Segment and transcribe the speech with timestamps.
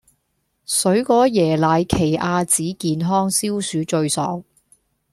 [0.65, 4.43] 水果椰奶奇亞籽健康消暑最爽